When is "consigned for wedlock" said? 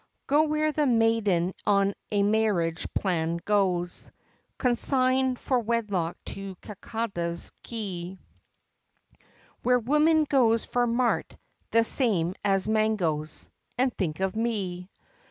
4.57-6.17